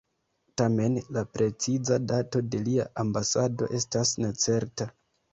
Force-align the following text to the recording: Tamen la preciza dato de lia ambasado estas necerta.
Tamen 0.59 0.95
la 1.17 1.21
preciza 1.35 1.99
dato 2.11 2.41
de 2.55 2.61
lia 2.69 2.85
ambasado 3.03 3.69
estas 3.81 4.15
necerta. 4.25 4.89